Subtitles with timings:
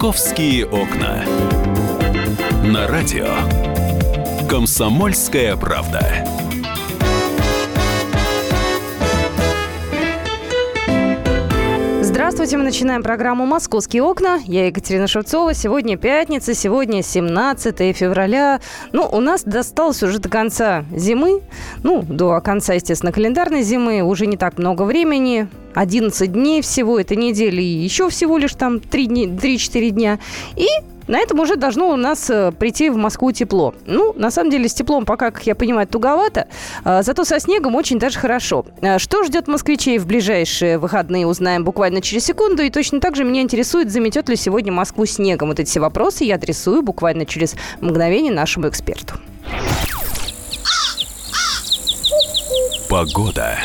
[0.00, 1.26] «Московские окна».
[2.64, 3.28] На радио
[4.48, 6.26] «Комсомольская правда».
[12.00, 14.40] Здравствуйте, мы начинаем программу «Московские окна».
[14.46, 15.52] Я Екатерина Шевцова.
[15.52, 18.60] Сегодня пятница, сегодня 17 февраля.
[18.92, 21.42] Ну, у нас досталось уже до конца зимы.
[21.82, 24.00] Ну, до конца, естественно, календарной зимы.
[24.00, 25.46] Уже не так много времени.
[25.74, 30.18] 11 дней всего, это недели и еще всего лишь там 3-4 дня.
[30.56, 30.66] И
[31.10, 33.74] на этом уже должно у нас э, прийти в Москву тепло.
[33.84, 36.46] Ну, на самом деле, с теплом пока, как я понимаю, туговато,
[36.84, 38.64] а, зато со снегом очень даже хорошо.
[38.80, 42.62] А, что ждет москвичей в ближайшие выходные, узнаем буквально через секунду.
[42.62, 45.48] И точно так же меня интересует, заметет ли сегодня Москву снегом.
[45.48, 49.14] Вот эти все вопросы я адресую буквально через мгновение нашему эксперту.
[52.88, 53.58] Погода.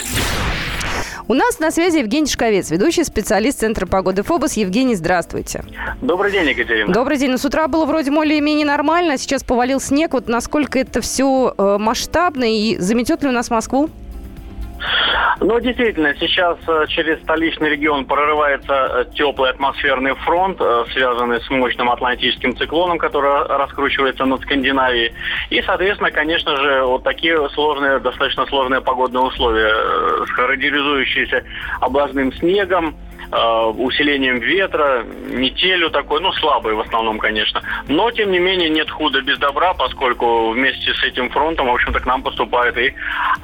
[1.28, 4.54] У нас на связи Евгений Шковец, ведущий специалист Центра погоды ФОБОС.
[4.54, 5.64] Евгений, здравствуйте.
[6.00, 6.94] Добрый день, Екатерина.
[6.94, 7.32] Добрый день.
[7.32, 10.14] Ну, с утра было вроде более-менее нормально, а сейчас повалил снег.
[10.14, 13.90] Вот насколько это все э, масштабно и заметет ли у нас Москву?
[15.42, 21.50] Ну, действительно, сейчас э, через столичный регион прорывается э, теплый атмосферный фронт, э, связанный с
[21.50, 25.14] мощным атлантическим циклоном, который раскручивается над Скандинавией.
[25.50, 29.74] И, соответственно, конечно же, вот такие сложные, достаточно сложные погодные условия,
[30.26, 31.44] характеризующиеся
[31.82, 32.96] облажным снегом,
[33.32, 37.62] усилением ветра, метелью такой, ну, слабый в основном, конечно.
[37.88, 42.00] Но, тем не менее, нет худа без добра, поскольку вместе с этим фронтом, в общем-то,
[42.00, 42.94] к нам поступают и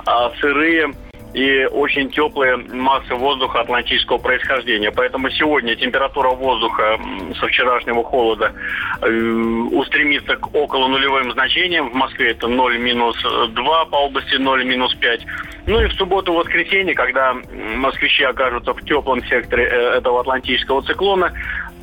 [0.06, 0.94] а, сырые
[1.34, 4.92] и очень теплые массы воздуха атлантического происхождения.
[4.92, 7.00] Поэтому сегодня температура воздуха
[7.40, 8.54] со вчерашнего холода
[9.02, 9.10] э,
[9.72, 11.90] устремится к около нулевым значениям.
[11.90, 15.26] В Москве это 0 минус 2, по области 0 минус 5.
[15.68, 17.36] Ну и в субботу-воскресенье, когда
[17.76, 21.32] москвичи окажутся в теплом секторе э, этого атлантического циклона,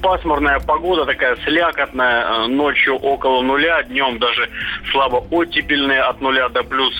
[0.01, 4.49] пасмурная погода, такая слякотная, э, ночью около нуля, днем даже
[4.91, 6.95] слабо оттепельные от нуля до плюс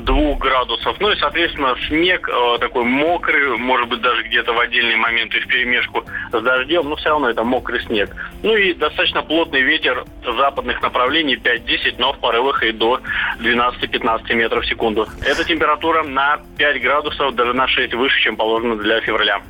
[0.00, 0.96] двух градусов.
[1.00, 5.46] Ну и, соответственно, снег э, такой мокрый, может быть, даже где-то в отдельные моменты в
[5.46, 8.10] перемешку с дождем, но все равно это мокрый снег.
[8.42, 13.00] Ну и достаточно плотный ветер западных направлений 5-10, но в порывах и до
[13.40, 15.06] 12-15 метров в секунду.
[15.24, 19.40] Эта температура на 5 градусов, даже на 6 выше, чем положено для февраля.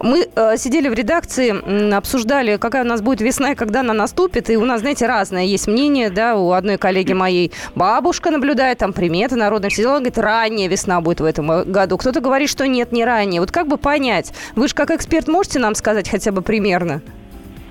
[0.00, 4.50] Мы э, сидели в редакции, обсуждали, какая у нас будет весна и когда она наступит.
[4.50, 8.92] И у нас, знаете, разное есть мнение, да, у одной коллеги моей бабушка наблюдает, там
[8.92, 11.98] приметы народных все дела, говорит, ранняя весна будет в этом году.
[11.98, 13.40] Кто-то говорит, что нет, не ранее.
[13.40, 14.32] Вот как бы понять?
[14.56, 17.02] Вы же как эксперт можете нам сказать хотя бы примерно?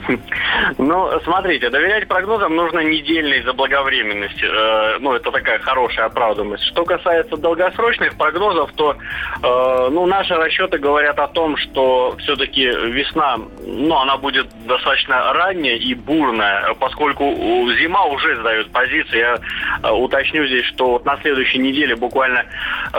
[0.77, 4.45] Ну, смотрите, доверять прогнозам нужно недельной заблаговременности.
[4.45, 6.63] Э, ну, это такая хорошая оправданность.
[6.65, 13.37] Что касается долгосрочных прогнозов, то э, ну, наши расчеты говорят о том, что все-таки весна,
[13.65, 17.25] ну, она будет достаточно ранняя и бурная, поскольку
[17.79, 19.17] зима уже сдает позиции.
[19.17, 19.37] Я
[19.83, 22.45] э, уточню здесь, что вот на следующей неделе, буквально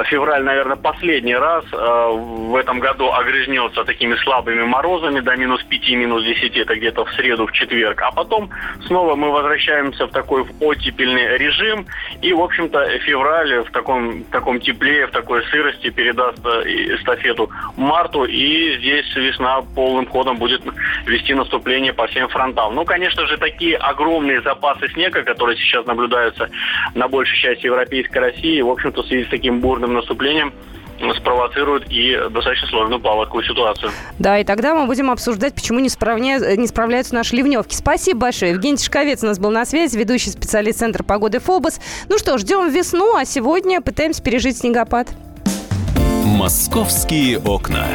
[0.04, 6.24] февраль, наверное, последний раз в этом году огрызнется такими слабыми морозами до минус 5, минус
[6.24, 8.00] 10, это где-то где-то в среду, в четверг.
[8.02, 8.50] А потом
[8.86, 11.86] снова мы возвращаемся в такой в оттепельный режим.
[12.22, 17.50] И, в общем-то, февраль в таком, в таком тепле, в такой сырости передаст э, эстафету
[17.76, 18.24] марту.
[18.24, 20.62] И здесь весна полным ходом будет
[21.06, 22.74] вести наступление по всем фронтам.
[22.74, 26.48] Ну, конечно же, такие огромные запасы снега, которые сейчас наблюдаются
[26.94, 30.52] на большей части Европейской России, в общем-то, в связи с таким бурным наступлением,
[31.14, 33.90] спровоцирует и достаточно сложную паводковую ситуацию.
[34.18, 36.38] Да, и тогда мы будем обсуждать, почему не, справня...
[36.56, 37.74] не справляются наши ливневки.
[37.74, 38.52] Спасибо большое.
[38.52, 41.80] Евгений Тишковец у нас был на связи, ведущий специалист Центра погоды ФОБОС.
[42.08, 45.08] Ну что, ждем весну, а сегодня пытаемся пережить снегопад.
[46.24, 47.86] «Московские окна».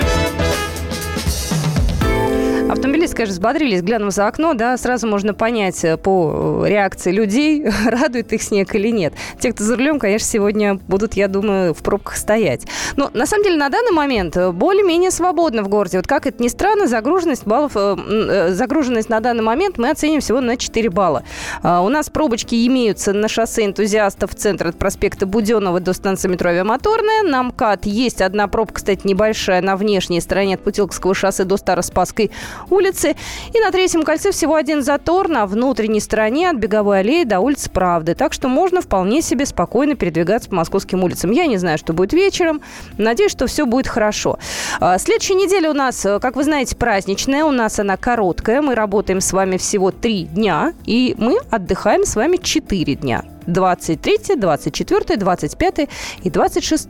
[2.70, 7.66] Автомобилисты, конечно, взбодрились, глянув за окно, да, сразу можно понять э, по э, реакции людей,
[7.86, 9.14] радует их снег или нет.
[9.40, 12.68] Те, кто за рулем, конечно, сегодня будут, я думаю, в пробках стоять.
[12.96, 15.98] Но, на самом деле, на данный момент э, более-менее свободно в городе.
[15.98, 20.56] Вот как это ни странно, загруженность баллов, загруженность на данный момент мы оценим всего на
[20.56, 21.24] 4 балла.
[21.64, 26.28] А, у нас пробочки имеются на шоссе энтузиастов в центр от проспекта Буденного до станции
[26.28, 27.24] метро Авиамоторная.
[27.24, 32.30] На МКАД есть одна пробка, кстати, небольшая, на внешней стороне от Путилковского шоссе до Староспасской
[32.70, 33.16] улицы.
[33.54, 37.70] И на третьем кольце всего один затор на внутренней стороне от Беговой аллеи до улицы
[37.70, 38.16] Правды.
[38.16, 41.32] Так что можно вполне себе спокойно передвигаться по московским улицам.
[41.32, 42.62] Я не знаю, что будет вечером.
[42.98, 44.40] Надеюсь, что все будет хорошо.
[44.80, 47.44] А, следующая неделя у нас, как вы знаете, праздничная.
[47.46, 48.62] У нас она короткая.
[48.62, 50.74] Мы работаем с вами всего три дня.
[50.86, 53.24] И мы отдыхаем с вами четыре дня.
[53.48, 55.90] 23, 24, 25
[56.24, 56.88] и 26.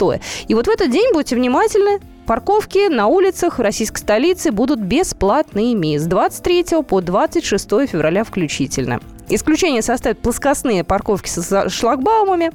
[0.48, 2.00] И вот в этот день будьте внимательны,
[2.30, 9.00] парковки на улицах российской столицы будут бесплатными с 23 по 26 февраля включительно.
[9.30, 12.52] Исключение составят плоскостные парковки со шлагбаумами.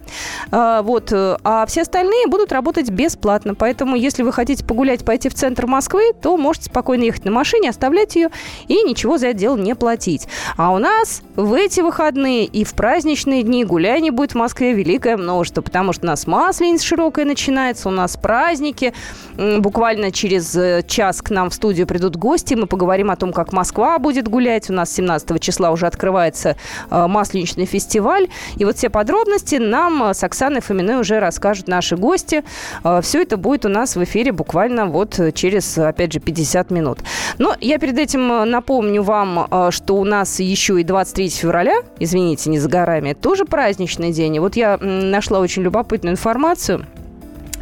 [0.50, 3.55] А, вот, э, а все остальные будут работать бесплатно.
[3.55, 7.71] Поэтому, если вы хотите погулять, пойти в центр Москвы, то можете спокойно ехать на машине,
[7.71, 8.31] оставлять ее
[8.67, 10.26] и ничего за это дело не платить.
[10.56, 15.17] А у нас в эти выходные и в праздничные дни гуляний будет в Москве великое
[15.17, 18.93] множество, потому что у нас Масленица широкая начинается, у нас праздники.
[19.37, 23.53] Буквально через э, час к нам в студию придут гости, мы поговорим о том, как
[23.53, 24.70] Москва будет гулять.
[24.70, 26.56] У нас 17 числа уже открывается
[26.90, 28.28] масленичный фестиваль.
[28.56, 32.44] И вот все подробности нам э, с Оксаной Фоминой уже расскажут наши гости.
[32.82, 36.99] Э, все это будет у нас в эфире буквально вот через, опять же, 50 минут.
[37.38, 42.58] Но я перед этим напомню вам, что у нас еще и 23 февраля, извините, не
[42.58, 44.37] за горами, тоже праздничный день.
[44.37, 46.87] И вот я нашла очень любопытную информацию–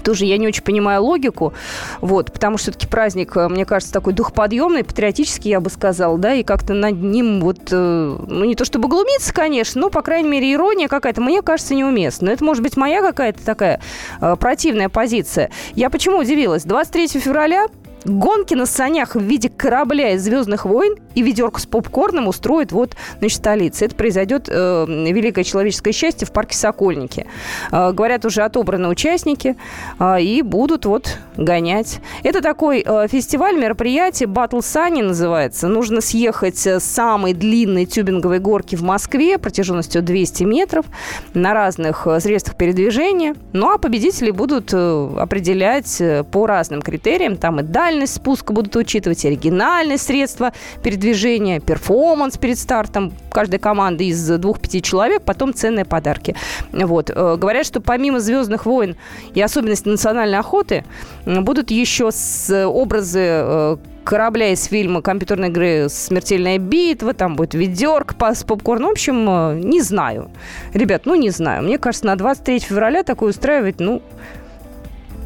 [0.02, 1.52] тоже я не очень понимаю логику,
[2.00, 6.34] вот, потому что все-таки праздник, э, мне кажется, такой духоподъемный, патриотический, я бы сказала, да,
[6.34, 10.28] и как-то над ним вот, э, ну, не то чтобы глумиться, конечно, но, по крайней
[10.28, 12.30] мере, ирония какая-то, мне кажется, неуместна.
[12.30, 13.80] Это, может быть, моя какая-то такая
[14.20, 15.50] э, противная позиция.
[15.74, 16.64] Я почему удивилась?
[16.64, 17.66] 23 февраля
[18.04, 22.96] Гонки на санях в виде корабля из «Звездных войн» и ведерко с попкорном устроит вот,
[23.18, 23.84] значит, столица.
[23.84, 27.26] Это произойдет э, великое человеческое счастье в парке Сокольники.
[27.70, 29.56] Э, говорят, уже отобраны участники
[29.98, 32.00] э, и будут вот гонять.
[32.22, 35.68] Это такой э, фестиваль, мероприятие, Battle Sunny называется.
[35.68, 40.86] Нужно съехать с самой длинной тюбинговой горки в Москве протяженностью 200 метров
[41.34, 43.34] на разных э, средствах передвижения.
[43.52, 47.36] Ну, а победители будут э, определять э, по разным критериям.
[47.36, 50.52] Там и даль дальность спуска будут учитывать, оригинальные средства
[50.82, 56.34] передвижения, перформанс перед стартом каждой команды из двух-пяти человек, потом ценные подарки.
[56.72, 57.10] Вот.
[57.10, 58.96] Э, говорят, что помимо «Звездных войн»
[59.34, 60.84] и особенностей национальной охоты,
[61.26, 68.34] будут еще с образы э, корабля из фильма компьютерной игры «Смертельная битва», там будет ведерко
[68.34, 68.88] с попкорном.
[68.88, 70.30] В общем, э, не знаю.
[70.72, 71.62] Ребят, ну не знаю.
[71.62, 74.02] Мне кажется, на 23 февраля такое устраивать, ну,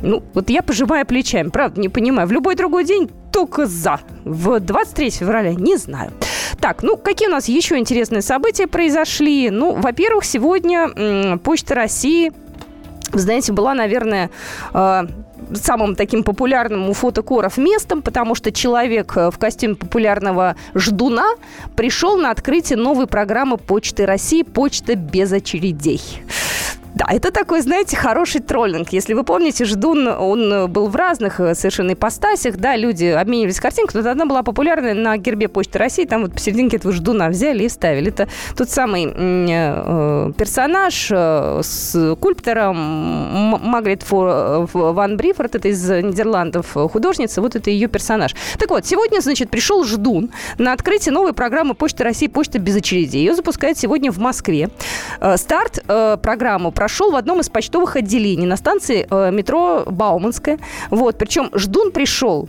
[0.03, 2.29] ну, вот я пожимаю плечами, правда, не понимаю.
[2.29, 4.01] В любой другой день только за.
[4.25, 6.13] В 23 февраля не знаю.
[6.61, 9.51] Так, ну, какие у нас еще интересные события произошли?
[9.51, 12.33] Ну, во-первых, сегодня м, Почта России,
[13.13, 14.31] знаете, была, наверное,
[14.73, 15.03] э,
[15.55, 21.35] самым таким популярным у фотокоров местом, потому что человек э, в костюме популярного ждуна
[21.77, 26.01] пришел на открытие новой программы Почты России «Почта без очередей».
[26.97, 28.89] Да, это такой, знаете, хороший троллинг.
[28.89, 33.61] Если вы помните, Ждун, он э, был в разных э, совершенно ипостасях, да, люди обменивались
[33.61, 37.65] картинкой, но одна была популярная на гербе Почты России, там вот посерединке этого Ждуна взяли
[37.65, 38.09] и вставили.
[38.09, 46.73] Это тот самый э, персонаж э, с кульптором Магрит Фор, Ван Брифорд, это из Нидерландов
[46.73, 48.35] художница, вот это ее персонаж.
[48.59, 53.19] Так вот, сегодня, значит, пришел Ждун на открытие новой программы Почты России «Почта без очередей».
[53.19, 54.71] Ее запускают сегодня в Москве.
[55.37, 60.61] Старт э, программы прошел в одном из почтовых отделений на станции э, метро Бауманская.
[60.91, 62.49] Вот, причем ждун пришел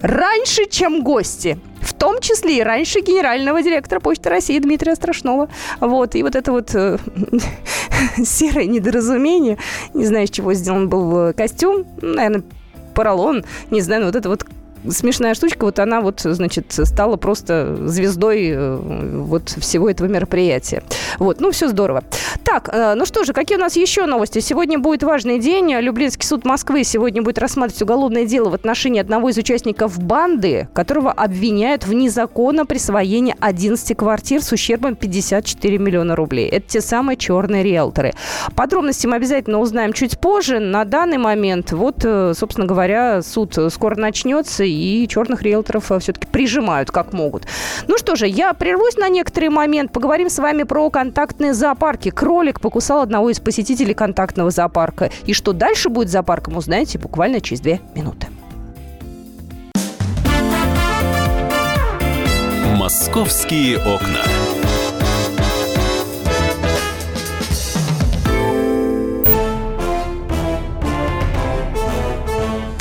[0.00, 1.60] раньше, чем гости.
[1.80, 5.48] В том числе и раньше генерального директора Почты России Дмитрия Страшного.
[5.78, 6.98] Вот, и вот это вот э,
[8.24, 9.58] серое недоразумение,
[9.94, 12.42] не знаю, из чего сделан был э, костюм, наверное,
[12.96, 14.44] поролон, не знаю, вот это вот
[14.90, 20.82] смешная штучка, вот она вот, значит, стала просто звездой э, вот всего этого мероприятия.
[21.18, 22.04] Вот, ну, все здорово.
[22.44, 24.38] Так, э, ну что же, какие у нас еще новости?
[24.40, 25.72] Сегодня будет важный день.
[25.74, 31.12] Люблинский суд Москвы сегодня будет рассматривать уголовное дело в отношении одного из участников банды, которого
[31.12, 36.48] обвиняют в незаконном присвоении 11 квартир с ущербом 54 миллиона рублей.
[36.48, 38.12] Это те самые черные риэлторы.
[38.54, 40.58] Подробности мы обязательно узнаем чуть позже.
[40.58, 44.64] На данный момент, вот, э, собственно говоря, суд скоро начнется,
[45.08, 47.46] черных риэлторов э, все-таки прижимают как могут.
[47.86, 49.92] Ну что же, я прервусь на некоторый момент.
[49.92, 52.10] Поговорим с вами про контактные зоопарки.
[52.10, 55.10] Кролик покусал одного из посетителей контактного зоопарка.
[55.26, 58.28] И что дальше будет с зоопарком, узнаете буквально через две минуты.
[62.76, 64.57] «Московские окна».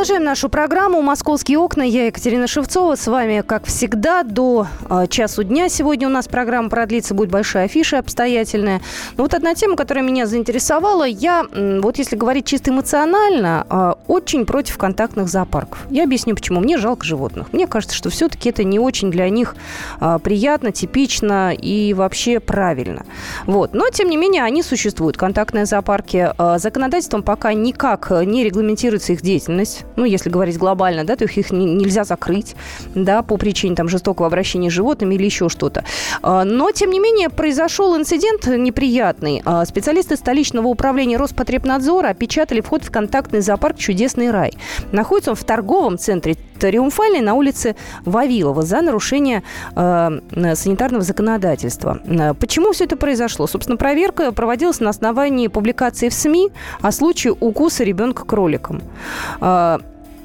[0.00, 1.82] Продолжаем нашу программу «Московские окна».
[1.82, 2.96] Я Екатерина Шевцова.
[2.96, 5.68] С вами, как всегда, до э, часу дня.
[5.68, 8.80] Сегодня у нас программа продлится, будет большая афиша обстоятельная.
[9.18, 11.04] Но вот одна тема, которая меня заинтересовала.
[11.04, 15.86] Я, вот если говорить чисто эмоционально, э, очень против контактных зоопарков.
[15.90, 16.60] Я объясню, почему.
[16.60, 17.52] Мне жалко животных.
[17.52, 19.54] Мне кажется, что все-таки это не очень для них
[20.00, 23.04] э, приятно, типично и вообще правильно.
[23.44, 23.74] Вот.
[23.74, 25.18] Но, тем не менее, они существуют.
[25.18, 26.32] Контактные зоопарки.
[26.56, 31.50] Законодательством пока никак не регламентируется их деятельность ну, если говорить глобально, да, то их, их
[31.50, 32.56] нельзя закрыть,
[32.94, 35.84] да, по причине там жестокого обращения с животными или еще что-то.
[36.22, 39.42] А, но, тем не менее, произошел инцидент неприятный.
[39.44, 44.52] А, специалисты столичного управления Роспотребнадзора опечатали вход в контактный зоопарк «Чудесный рай».
[44.90, 49.42] Находится он в торговом центре Триумфальной на улице Вавилова за нарушение
[49.74, 50.10] э,
[50.54, 52.00] санитарного законодательства.
[52.38, 53.46] Почему все это произошло?
[53.46, 56.50] Собственно, проверка проводилась на основании публикации в СМИ
[56.82, 58.82] о случае укуса ребенка кроликом.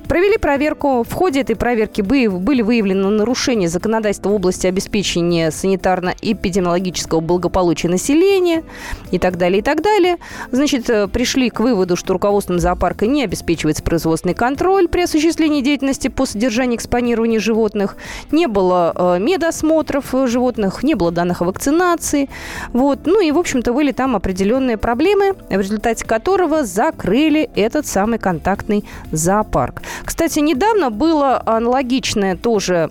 [0.08, 1.04] Провели проверку.
[1.04, 8.64] В ходе этой проверки были выявлены нарушения законодательства в области обеспечения санитарно-эпидемиологического благополучия населения
[9.12, 10.18] и так далее, и так далее.
[10.52, 16.08] Значит, э, пришли к выводу, что руководством зоопарка не обеспечивается производственный контроль при осуществлении деятельности
[16.08, 17.98] по содержанию и экспонированию животных.
[18.32, 22.30] Не было э, медосмотров животных, не было данных о вакцинации.
[22.74, 23.00] Вот.
[23.06, 28.86] Ну и, в общем-то, были там определенные проблемы, в результате которого закрыли этот самый контактный
[29.12, 29.82] зоопарк.
[30.04, 32.90] Кстати, недавно было аналогичное тоже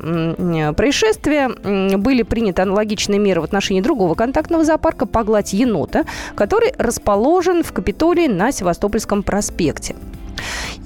[0.77, 1.97] происшествие.
[1.99, 8.29] Были приняты аналогичные меры в отношении другого контактного зоопарка «Погладь енота», который расположен в Капитолии
[8.29, 9.95] на Севастопольском проспекте.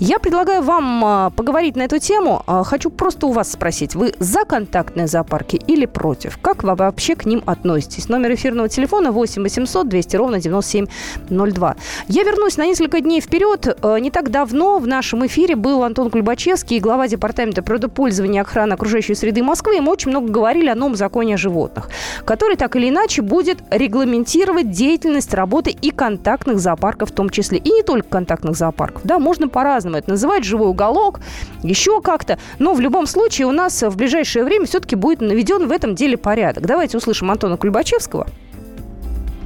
[0.01, 2.43] Я предлагаю вам а, поговорить на эту тему.
[2.47, 6.39] А, хочу просто у вас спросить, вы за контактные зоопарки или против?
[6.39, 8.09] Как вы вообще к ним относитесь?
[8.09, 11.77] Номер эфирного телефона 8 800 200 ровно 9702.
[12.09, 13.77] Я вернусь на несколько дней вперед.
[13.83, 18.75] А, не так давно в нашем эфире был Антон Кульбачевский, глава департамента природопользования и охраны
[18.75, 19.79] окружающей среды Москвы.
[19.79, 21.89] И мы очень много говорили о новом законе о животных,
[22.25, 27.59] который так или иначе будет регламентировать деятельность работы и контактных зоопарков в том числе.
[27.59, 29.03] И не только контактных зоопарков.
[29.05, 31.21] Да, можно по-разному по-разному это называть, живой уголок,
[31.63, 32.39] еще как-то.
[32.59, 36.17] Но в любом случае у нас в ближайшее время все-таки будет наведен в этом деле
[36.17, 36.67] порядок.
[36.67, 38.27] Давайте услышим Антона Кульбачевского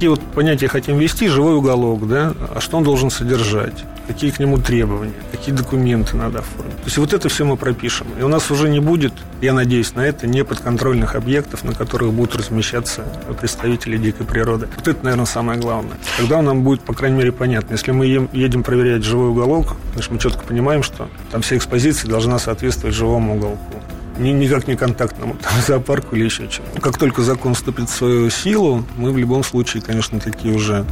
[0.03, 4.39] какие вот понятия хотим ввести, живой уголок, да, а что он должен содержать, какие к
[4.39, 6.75] нему требования, какие документы надо оформить.
[6.75, 8.07] То есть вот это все мы пропишем.
[8.19, 12.35] И у нас уже не будет, я надеюсь на это, неподконтрольных объектов, на которых будут
[12.35, 13.03] размещаться
[13.39, 14.67] представители дикой природы.
[14.75, 15.95] Вот это, наверное, самое главное.
[16.17, 17.71] Тогда нам будет, по крайней мере, понятно.
[17.71, 22.39] Если мы едем проверять живой уголок, значит, мы четко понимаем, что там вся экспозиция должна
[22.39, 23.72] соответствовать живому уголку
[24.17, 26.67] ни, никак не контактному там, зоопарку или еще чему.
[26.81, 30.85] Как только закон вступит в свою силу, мы в любом случае, конечно, такие уже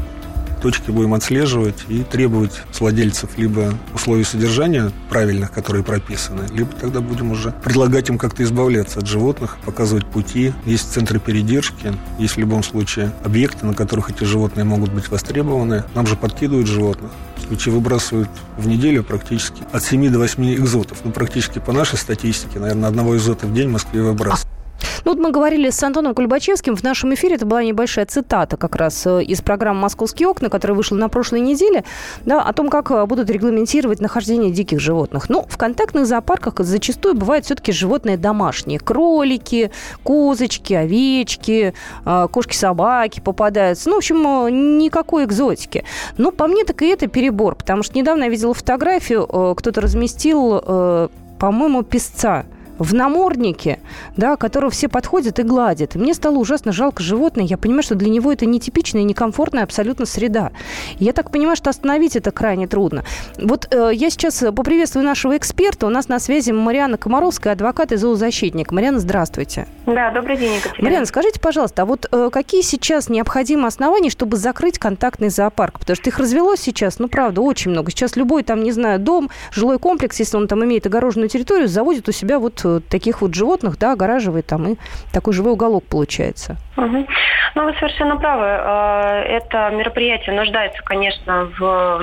[0.62, 7.02] точки будем отслеживать и требовать с владельцев либо условий содержания правильных, которые прописаны, либо тогда
[7.02, 10.54] будем уже предлагать им как-то избавляться от животных, показывать пути.
[10.66, 15.84] Есть центры передержки, есть в любом случае объекты, на которых эти животные могут быть востребованы.
[15.96, 17.12] Нам же подкидывают животных.
[17.48, 21.00] Случаи выбрасывают в неделю практически от 7 до 8 экзотов.
[21.04, 24.61] Ну, практически по нашей статистике, наверное, одного экзота в день в Москве выбрасывают.
[25.04, 28.76] Ну, вот мы говорили с Антоном Кульбачевским в нашем эфире, это была небольшая цитата как
[28.76, 31.84] раз э, из программы «Московские окна», которая вышла на прошлой неделе,
[32.26, 35.30] да, о том, как э, будут регламентировать нахождение диких животных.
[35.30, 38.80] Ну, в контактных зоопарках зачастую бывают все-таки животные домашние.
[38.80, 39.72] Кролики,
[40.04, 41.74] козочки, овечки,
[42.06, 43.90] э, кошки-собаки попадаются.
[43.90, 45.84] Ну, в общем, никакой экзотики.
[46.18, 51.10] Но по мне так и это перебор, потому что недавно я видела фотографию, кто-то разместил,
[51.40, 52.46] по-моему, песца–
[52.82, 53.80] в наморднике,
[54.18, 55.96] да, которого все подходят и гладят.
[55.96, 57.46] И мне стало ужасно жалко животное.
[57.46, 60.52] Я понимаю, что для него это нетипичная, некомфортная абсолютно среда.
[60.98, 63.04] И я так понимаю, что остановить это крайне трудно.
[63.38, 65.86] Вот э, я сейчас поприветствую нашего эксперта.
[65.86, 68.72] У нас на связи Мариана Комаровская, адвокат и зоозащитник.
[68.72, 69.68] Мариана, здравствуйте.
[69.86, 70.84] Да, добрый день, Екатерина.
[70.84, 75.80] Мариана, скажите, пожалуйста, а вот э, какие сейчас необходимы основания, чтобы закрыть контактный зоопарк?
[75.80, 77.92] Потому что их развелось сейчас, ну, правда, очень много.
[77.92, 82.10] Сейчас любой там, не знаю, дом, жилой комплекс, если он там имеет огороженную территорию, заводит
[82.10, 84.76] у себя вот таких вот животных, да, огораживает там, и
[85.12, 86.58] такой живой уголок получается.
[86.78, 87.08] Угу.
[87.56, 88.46] Ну, вы совершенно правы.
[88.46, 92.02] Э, это мероприятие нуждается, конечно, в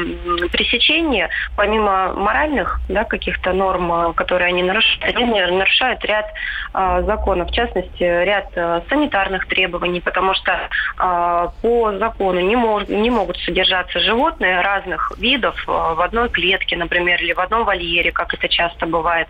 [0.52, 6.26] пресечении, помимо моральных да, каких-то норм, э, которые они нарушают, они нарушают ряд
[6.74, 8.52] э, законов, в частности, ряд
[8.88, 16.00] санитарных требований, потому что по закону не, мож, не могут содержаться животные разных видов в
[16.00, 19.28] одной клетке, например, или в одном вольере, как это часто бывает.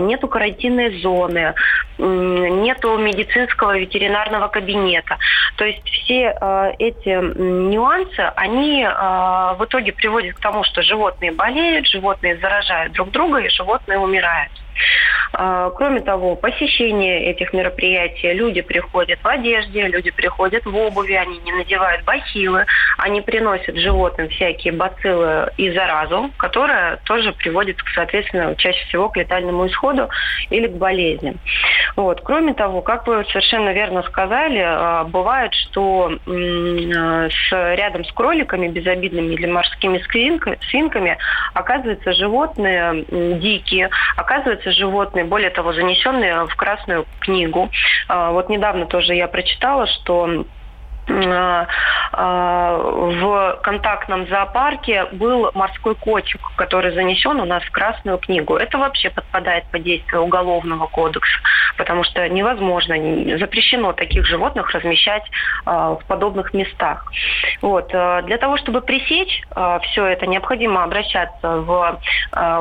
[0.00, 1.54] Нету карантинной зоны,
[1.98, 5.18] нету медицинского ветеринарного кабинета.
[5.56, 7.08] То есть все э, эти
[7.38, 13.38] нюансы, они э, в итоге приводят к тому, что животные болеют, животные заражают друг друга
[13.38, 14.52] и животные умирают.
[15.32, 21.38] А, кроме того, посещение этих мероприятий, люди приходят в одежде, люди приходят в обуви, они
[21.38, 22.66] не надевают бахилы,
[22.98, 29.66] они приносят животным всякие бациллы и заразу, которая тоже приводит, соответственно, чаще всего к летальному
[29.66, 30.08] исходу
[30.50, 31.36] или к болезням.
[31.96, 32.20] Вот.
[32.22, 39.34] Кроме того, как вы совершенно верно сказали, а, бывает, что с, рядом с кроликами безобидными
[39.34, 40.02] или морскими
[40.70, 41.18] свинками
[41.54, 43.04] оказываются животные
[43.38, 47.70] дикие, оказываются животные более того, занесенные в Красную книгу.
[48.08, 50.44] А, вот недавно тоже я прочитала, что
[51.06, 51.66] в
[53.62, 58.56] контактном зоопарке был морской котик, который занесен у нас в Красную книгу.
[58.56, 61.38] Это вообще подпадает под действие Уголовного кодекса,
[61.76, 62.96] потому что невозможно,
[63.38, 65.24] запрещено таких животных размещать
[65.64, 67.10] в подобных местах.
[67.62, 67.88] Вот.
[67.88, 69.42] Для того, чтобы пресечь
[69.82, 72.00] все это, необходимо обращаться в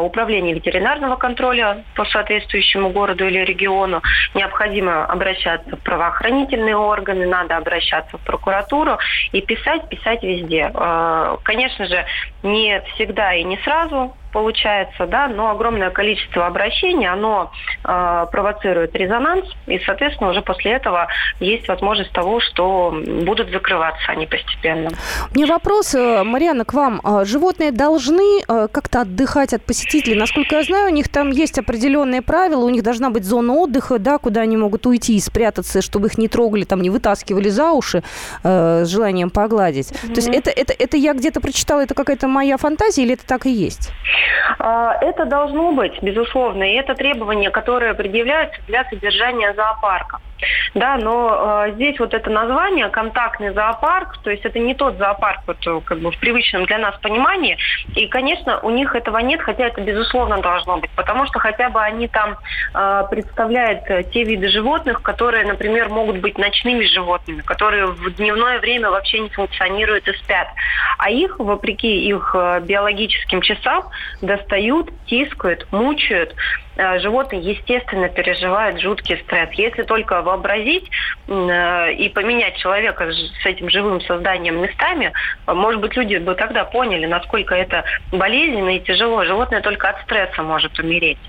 [0.01, 4.01] управление ветеринарного контроля по соответствующему городу или региону.
[4.33, 8.97] Необходимо обращаться в правоохранительные органы, надо обращаться в прокуратуру
[9.31, 10.71] и писать, писать везде.
[10.73, 12.05] Э, конечно же,
[12.43, 17.53] не всегда и не сразу получается, да, но огромное количество обращений, оно
[17.85, 21.07] э, провоцирует резонанс, и, соответственно, уже после этого
[21.39, 24.89] есть возможность того, что будут закрываться они постепенно.
[25.33, 26.99] Мне вопрос, э, Марьяна, к вам.
[27.05, 30.17] А животные должны э, как-то отдыхать от посетителей?
[30.17, 33.99] Насколько я знаю, у них там есть определенные правила, у них должна быть зона отдыха,
[33.99, 37.71] да, куда они могут уйти и спрятаться, чтобы их не трогали, там, не вытаскивали за
[37.71, 38.03] уши
[38.43, 39.91] э, с желанием погладить.
[39.91, 40.13] Mm-hmm.
[40.13, 43.45] То есть это, это, это я где-то прочитала, это какая-то моя фантазия или это так
[43.45, 43.93] и есть?
[44.59, 50.19] А, это должно быть, безусловно, и это требования, которые предъявляются для содержания зоопарка.
[50.73, 55.41] Да, но э, здесь вот это название контактный зоопарк, то есть это не тот зоопарк
[55.47, 57.57] вот, э, как бы в привычном для нас понимании.
[57.95, 61.81] И, конечно, у них этого нет, хотя это безусловно должно быть, потому что хотя бы
[61.81, 62.37] они там
[62.73, 68.59] э, представляют э, те виды животных, которые, например, могут быть ночными животными, которые в дневное
[68.59, 70.47] время вообще не функционируют и спят.
[70.97, 73.85] А их, вопреки их э, биологическим часам,
[74.21, 76.35] достают, тискают, мучают.
[76.77, 79.49] Э, животные, естественно, переживают жуткий стресс.
[79.53, 80.89] Если только вообразить
[81.27, 85.13] э, и поменять человека с этим живым созданием местами,
[85.47, 89.23] может быть, люди бы тогда поняли, насколько это болезненно и тяжело.
[89.23, 91.19] Животное только от стресса может умереть.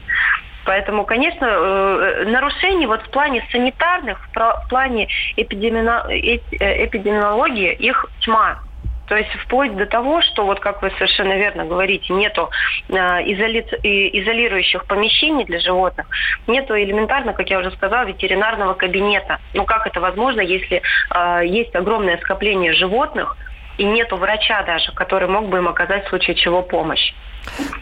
[0.65, 5.07] Поэтому, конечно, э, нарушений вот в плане санитарных, в плане
[5.37, 8.66] эпидемиологии их тьма.
[9.07, 12.51] То есть вплоть до того, что вот как вы совершенно верно говорите, нету
[12.89, 13.61] э, изоли...
[13.83, 16.07] изолирующих помещений для животных,
[16.47, 19.39] нету элементарно, как я уже сказала, ветеринарного кабинета.
[19.55, 20.83] Ну как это возможно, если
[21.15, 23.37] э, есть огромное скопление животных
[23.79, 27.13] и нету врача даже, который мог бы им оказать в случае чего помощь?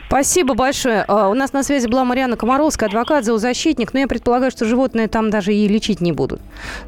[0.06, 1.04] Спасибо большое.
[1.08, 3.92] А, у нас на связи была Марьяна Комаровская, адвокат, зоозащитник.
[3.94, 6.40] Но я предполагаю, что животные там даже и лечить не будут.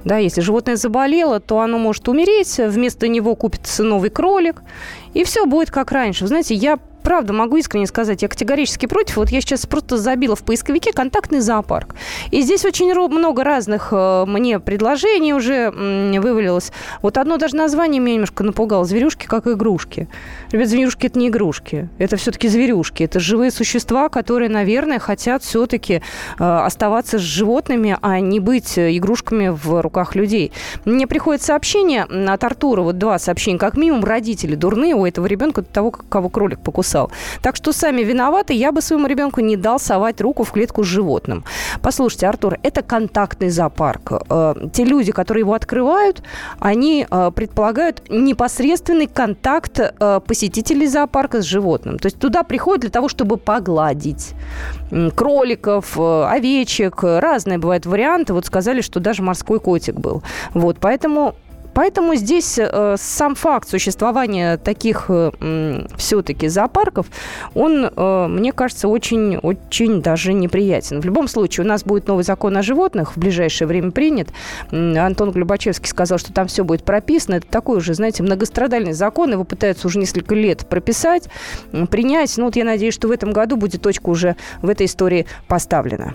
[0.04, 2.58] Да, если животное заболело, то оно может умереть.
[2.58, 4.62] Вместо него купится новый кролик.
[5.14, 6.24] И все будет как раньше.
[6.24, 9.18] Вы знаете, я правда могу искренне сказать, я категорически против.
[9.18, 11.94] Вот я сейчас просто забила в поисковике контактный зоопарк.
[12.32, 16.72] И здесь очень много разных э, мне предложений уже вывалилось.
[17.02, 18.84] Вот одно даже название меня немножко напугало.
[18.84, 20.08] Зверюшки как игрушки.
[20.50, 21.88] Ребят, зверюшки это не игрушки.
[21.98, 23.04] Это все-таки зверюшки.
[23.04, 26.02] Это живые существа, которые, наверное, хотят все-таки
[26.40, 30.50] э, оставаться с животными, а не быть игрушками в руках людей.
[30.84, 35.62] Мне приходит сообщение от Артура, вот два сообщения, как минимум родители дурные у этого ребенка,
[35.62, 37.10] того, кого кролик покусал написал.
[37.42, 40.86] Так что сами виноваты, я бы своему ребенку не дал совать руку в клетку с
[40.86, 41.44] животным.
[41.82, 44.12] Послушайте, Артур, это контактный зоопарк.
[44.30, 46.22] Э, те люди, которые его открывают,
[46.58, 51.98] они э, предполагают непосредственный контакт э, посетителей зоопарка с животным.
[51.98, 54.34] То есть туда приходят для того, чтобы погладить
[55.16, 58.32] кроликов, овечек, разные бывают варианты.
[58.32, 60.22] Вот сказали, что даже морской котик был.
[60.54, 61.34] Вот, поэтому
[61.76, 67.06] Поэтому здесь э, сам факт существования таких э, все-таки зоопарков,
[67.54, 71.02] он, э, мне кажется, очень-очень даже неприятен.
[71.02, 74.30] В любом случае, у нас будет новый закон о животных, в ближайшее время принят.
[74.70, 77.34] Антон Глюбачевский сказал, что там все будет прописано.
[77.34, 79.32] Это такой уже, знаете, многострадальный закон.
[79.32, 81.28] Его пытаются уже несколько лет прописать,
[81.90, 82.38] принять.
[82.38, 86.14] Ну вот я надеюсь, что в этом году будет точка уже в этой истории поставлена.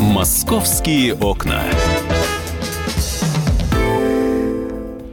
[0.00, 1.64] «Московские окна».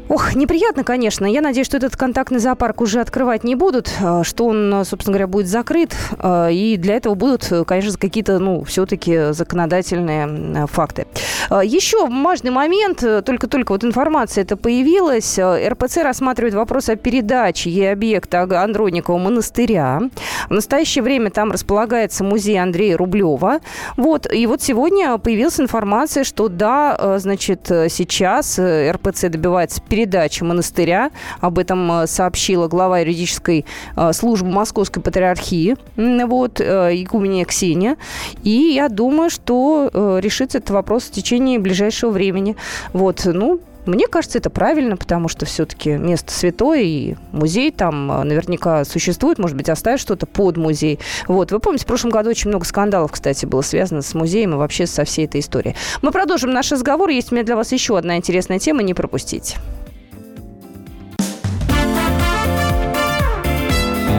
[0.10, 1.26] Ох, неприятно, конечно.
[1.26, 5.28] Я надеюсь, что этот контактный зоопарк уже открывать не будут, э, что он, собственно говоря,
[5.28, 5.94] будет закрыт.
[6.20, 11.08] Э, и для этого будут, конечно, какие-то, ну, все-таки законодательные факты.
[11.50, 15.38] Э, еще важный момент, только-только вот информация это появилась.
[15.38, 20.04] РПЦ рассматривает вопрос о передаче ей объекта Андроникова монастыря.
[20.50, 23.60] В настоящее время там располагается музей Андрея Рублева.
[23.98, 31.10] Вот, и вот сегодня появилась информация, что да, значит, сейчас РПЦ добивается передачи передачи монастыря.
[31.42, 37.98] Об этом э, сообщила глава юридической э, службы Московской Патриархии, вот, э, игуменя Ксения.
[38.44, 39.90] И я думаю, что
[40.22, 42.56] решится этот вопрос в течение ближайшего времени.
[42.94, 48.84] Вот, ну, мне кажется, это правильно, потому что все-таки место святое, и музей там наверняка
[48.86, 51.00] существует, может быть, оставят что-то под музей.
[51.28, 54.58] Вот, вы помните, в прошлом году очень много скандалов, кстати, было связано с музеем и
[54.58, 55.76] вообще со всей этой историей.
[56.02, 57.10] Мы продолжим наш разговор.
[57.10, 59.58] Есть у меня для вас еще одна интересная тема, не пропустите.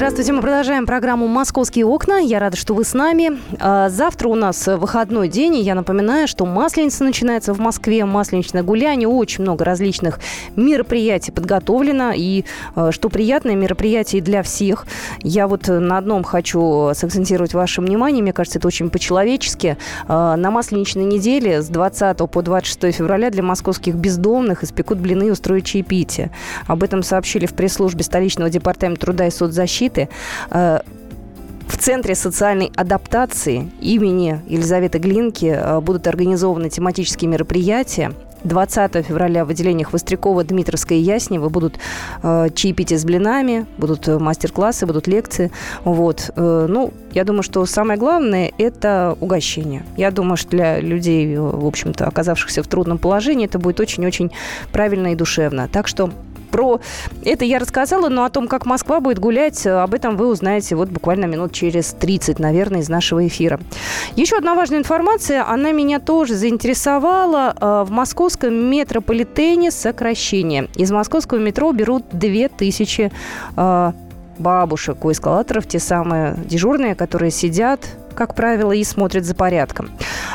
[0.00, 2.20] Здравствуйте, мы продолжаем программу «Московские окна».
[2.20, 3.38] Я рада, что вы с нами.
[3.58, 8.62] А, завтра у нас выходной день, и я напоминаю, что Масленица начинается в Москве, Масленичное
[8.62, 10.18] гуляние, очень много различных
[10.56, 14.86] мероприятий подготовлено, и а, что приятное, мероприятие для всех.
[15.22, 19.76] Я вот на одном хочу сакцентировать ваше внимание, мне кажется, это очень по-человечески.
[20.08, 25.30] А, на Масленичной неделе с 20 по 26 февраля для московских бездомных испекут блины и
[25.30, 26.30] устроят чаепитие.
[26.66, 30.08] Об этом сообщили в пресс-службе столичного департамента труда и соцзащиты защиты
[30.50, 30.80] э,
[31.68, 38.12] в Центре социальной адаптации имени Елизаветы Глинки э, будут организованы тематические мероприятия.
[38.42, 41.78] 20 февраля в отделениях Вострякова, Дмитровской и Яснева будут
[42.22, 45.50] э, чаепития с блинами, будут мастер-классы, будут лекции.
[45.84, 46.30] Вот.
[46.36, 49.84] Э, ну, я думаю, что самое главное– это угощение.
[49.98, 54.30] Я думаю, что для людей, в общем-то, оказавшихся в трудном положении, это будет очень-очень
[54.72, 55.68] правильно и душевно.
[55.68, 56.10] Так что
[56.50, 56.80] про
[57.24, 60.88] это я рассказала, но о том, как Москва будет гулять, об этом вы узнаете вот
[60.88, 63.60] буквально минут через 30, наверное, из нашего эфира.
[64.16, 67.54] Еще одна важная информация, она меня тоже заинтересовала.
[67.60, 70.68] Э, в московском метрополитене сокращение.
[70.74, 73.12] Из московского метро берут 2000
[73.56, 73.92] э,
[74.38, 77.80] бабушек у эскалаторов, те самые дежурные, которые сидят
[78.20, 79.88] как правило, и смотрят за порядком.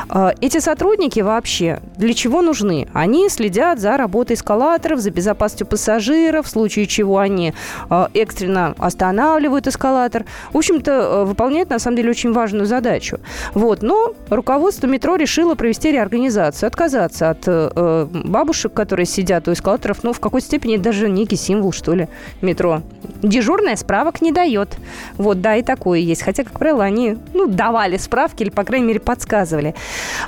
[0.08, 2.88] А, эти сотрудники вообще для чего нужны?
[2.92, 7.54] Они следят за работой эскалаторов, за безопасностью пассажиров, в случае чего они
[7.88, 10.24] а, экстренно останавливают эскалатор.
[10.52, 13.20] В общем-то, э, выполняют, на самом деле, очень важную задачу.
[13.54, 13.82] Вот.
[13.82, 20.02] Но руководство метро решило провести реорганизацию, отказаться от э, э, бабушек, которые сидят у эскалаторов.
[20.02, 22.08] Ну, в какой-то степени даже некий символ, что ли,
[22.42, 22.82] метро.
[23.22, 24.76] Дежурная справок не дает.
[25.18, 26.22] Вот, да, и такое есть.
[26.22, 29.74] Хотя, как правило, они, ну, да, давали справки или, по крайней мере, подсказывали.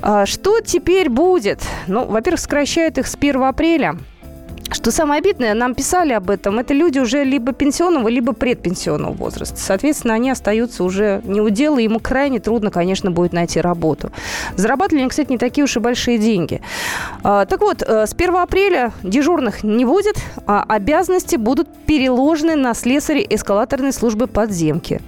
[0.03, 1.63] А, что теперь будет?
[1.87, 3.97] Ну, во-первых, сокращают их с 1 апреля.
[4.71, 9.57] Что самое обидное, нам писали об этом, это люди уже либо пенсионного, либо предпенсионного возраста.
[9.57, 14.13] Соответственно, они остаются уже не у дела, ему крайне трудно, конечно, будет найти работу.
[14.57, 16.61] Зарабатывали они, кстати, не такие уж и большие деньги.
[17.23, 22.75] А, так вот, э, с 1 апреля дежурных не будет, а обязанности будут переложены на
[22.75, 25.01] слесарей эскалаторной службы подземки,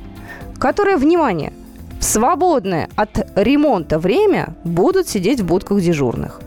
[0.59, 1.53] которые, внимание,
[2.01, 6.41] в свободное от ремонта время будут сидеть в будках дежурных.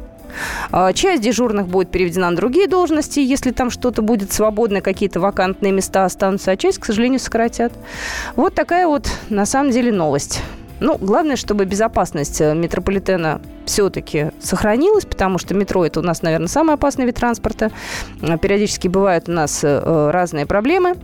[0.71, 5.71] А, часть дежурных будет переведена на другие должности, если там что-то будет свободное, какие-то вакантные
[5.71, 7.71] места останутся, а часть, к сожалению, сократят.
[8.35, 10.41] Вот такая вот, на самом деле, новость.
[10.83, 16.49] Ну, главное, чтобы безопасность э, метрополитена все-таки сохранилась, потому что метро это у нас, наверное,
[16.49, 17.71] самый опасный вид транспорта.
[18.21, 20.95] Э, периодически бывают у нас э, разные проблемы.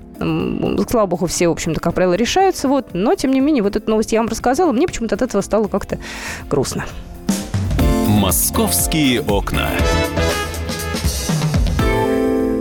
[0.90, 2.68] Слава богу, все, в общем-то, как правило, решаются.
[2.68, 2.88] Вот.
[2.92, 4.74] Но, тем не менее, вот эту новость я вам рассказала.
[4.74, 5.98] Мне почему-то от этого стало как-то
[6.50, 6.84] грустно.
[8.06, 9.70] «Московские окна».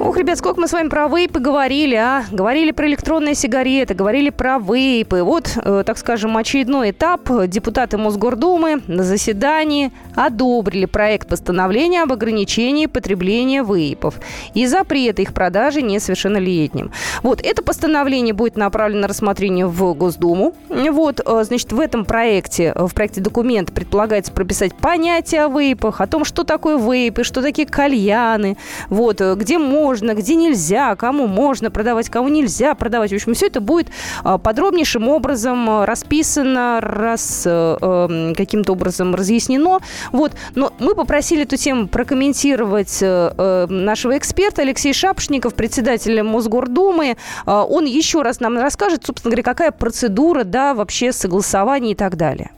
[0.01, 2.25] Ох, ребят, сколько мы с вами про вейпы говорили, а?
[2.31, 5.25] Говорили про электронные сигареты, говорили про вейпы.
[5.25, 7.29] Вот, э, так скажем, очередной этап.
[7.49, 14.15] Депутаты Мосгордумы на заседании одобрили проект постановления об ограничении потребления вейпов
[14.55, 16.93] и запрета их продажи несовершеннолетним.
[17.25, 20.55] Вот, это постановление будет направлено на рассмотрение в Госдуму.
[20.69, 26.07] Вот, э, значит, в этом проекте, в проекте документа предполагается прописать понятие о вейпах, о
[26.07, 28.57] том, что такое вейпы, что такие кальяны,
[28.91, 33.11] вот, э, где можно можно, где нельзя, кому можно продавать, кому нельзя продавать.
[33.11, 33.89] В общем, все это будет
[34.23, 39.81] а, подробнейшим образом а, расписано, раз, э, эм, каким-то образом разъяснено.
[40.13, 40.33] Вот.
[40.55, 47.17] Но мы попросили эту тему прокомментировать э, э, нашего эксперта Алексей Шапошников, председателя Мосгордумы.
[47.45, 52.17] А, он еще раз нам расскажет, собственно говоря, какая процедура, да, вообще согласование и так
[52.17, 52.51] далее.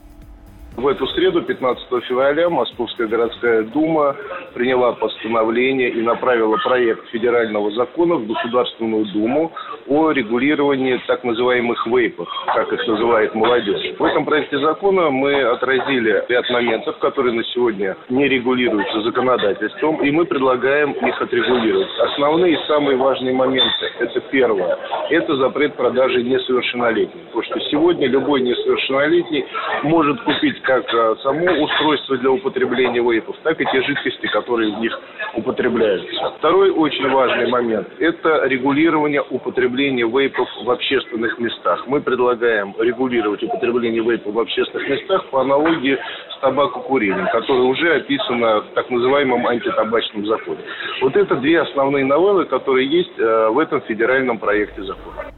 [0.77, 4.15] В эту среду, 15 февраля, Московская городская дума
[4.53, 9.51] приняла постановление и направила проект федерального закона в Государственную думу
[9.87, 13.95] о регулировании так называемых вейпов, как их называет молодежь.
[13.99, 20.09] В этом проекте закона мы отразили ряд моментов, которые на сегодня не регулируются законодательством, и
[20.09, 21.89] мы предлагаем их отрегулировать.
[21.99, 24.77] Основные и самые важные моменты– это первое.
[25.09, 27.25] Это запрет продажи несовершеннолетним.
[27.25, 29.45] Потому что сегодня любой несовершеннолетний
[29.83, 34.79] может купить как э, само устройство для употребления вейпов, так и те жидкости, которые в
[34.79, 34.99] них
[35.35, 36.33] употребляются.
[36.37, 41.87] Второй очень важный момент– это регулирование употребления вейпов в общественных местах.
[41.87, 45.97] Мы предлагаем регулировать употребление вейпов в общественных местах по аналогии
[46.35, 50.59] с табакокурением, которое уже описано в так называемом антитабачном законе.
[51.01, 55.31] Вот это две основные новеллы, которые есть э, в этом федеральном проекте закона.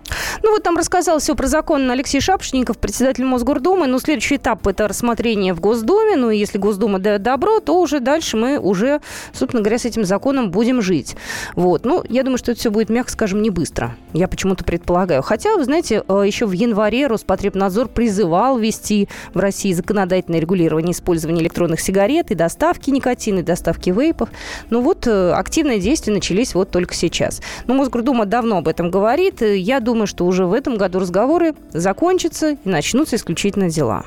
[0.43, 3.87] Ну вот там рассказал все про закон Алексей Шапшников, председатель Мосгордумы.
[3.87, 6.17] Но следующий этап– это рассмотрение в Госдуме.
[6.17, 8.99] Ну если Госдума дает добро, то уже дальше мы уже,
[9.31, 11.15] собственно говоря, с этим законом будем жить.
[11.55, 11.85] Вот.
[11.85, 13.95] Ну, я думаю, что это все будет, мягко скажем, не быстро.
[14.11, 15.21] Я почему-то предполагаю.
[15.21, 21.41] Хотя, вы знаете, э, еще в январе Роспотребнадзор призывал ввести в России законодательное регулирование использования
[21.41, 24.27] электронных сигарет и доставки никотина, и доставки вейпов.
[24.69, 27.41] Ну вот э, активные действия начались вот только сейчас.
[27.65, 29.41] Но Мосгордума давно об этом говорит.
[29.41, 34.05] Я думаю, что уже в этом году разговоры закончатся и начнутся исключительно дела.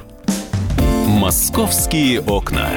[1.06, 2.68] «Московские окна».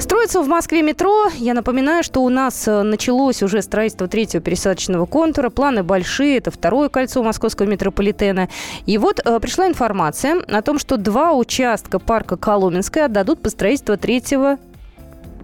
[0.00, 1.28] Строится в Москве метро.
[1.36, 5.50] Я напоминаю, что у нас э, началось уже строительство третьего пересадочного контура.
[5.50, 6.38] Планы большие.
[6.38, 8.48] Это второе кольцо московского метрополитена.
[8.86, 13.96] И вот э, пришла информация о том, что два участка парка Коломенская отдадут по строительству
[13.96, 14.58] третьего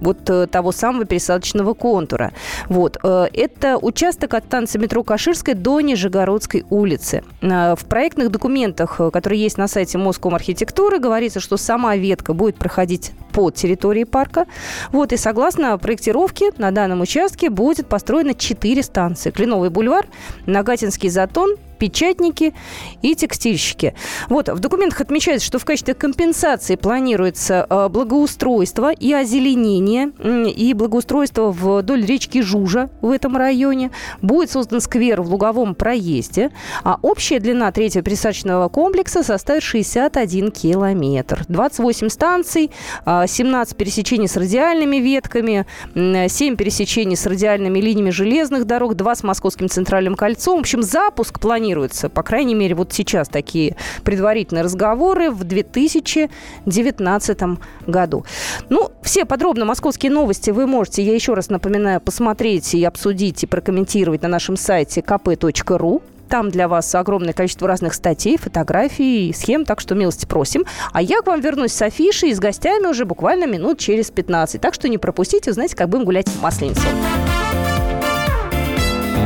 [0.03, 2.33] вот э, того самого пересадочного контура.
[2.69, 2.99] Вот.
[3.03, 7.23] Э, это участок от станции метро Каширской до Нижегородской улицы.
[7.41, 12.57] Э, в проектных документах, которые есть на сайте Моском архитектуры, говорится, что сама ветка будет
[12.57, 14.47] проходить по территории парка.
[14.91, 19.31] Вот, и согласно проектировке на данном участке будет построено 4 станции.
[19.31, 20.07] Кленовый бульвар,
[20.47, 22.55] Нагатинский затон, печатники
[23.03, 23.97] и текстильщики.
[24.29, 30.13] Вот, в документах отмечается, что в качестве компенсации планируется э, благоустройство и озеленение,
[30.49, 33.91] и благоустройство вдоль речки Жужа в этом районе.
[34.21, 36.53] Будет создан сквер в луговом проезде,
[36.85, 41.45] а общая длина третьего пересадочного комплекса составит 61 километр.
[41.49, 42.71] 28 станций,
[43.05, 45.67] 17 а, пересечений с радиальными ветками,
[45.97, 50.59] 7 пересечений с радиальными линиями железных дорог, 2 с Московским центральным кольцом.
[50.59, 57.39] В общем, запуск планируется планируется, по крайней мере, вот сейчас такие предварительные разговоры в 2019
[57.87, 58.27] году.
[58.69, 63.47] Ну, все подробно московские новости вы можете, я еще раз напоминаю, посмотреть и обсудить и
[63.47, 66.03] прокомментировать на нашем сайте kp.ru.
[66.29, 70.65] Там для вас огромное количество разных статей, фотографий, схем, так что милости просим.
[70.93, 74.61] А я к вам вернусь с афишей и с гостями уже буквально минут через 15.
[74.61, 76.81] Так что не пропустите, узнаете, как будем гулять в Масленицу.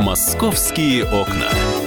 [0.03, 1.86] «Московские окна».